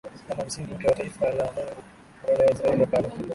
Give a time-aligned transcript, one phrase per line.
[0.27, 1.75] kama msingi mpya wa taifa la Mungu
[2.25, 3.09] badala ya Israeli ya kale